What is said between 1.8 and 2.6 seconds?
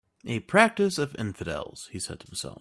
he said to himself.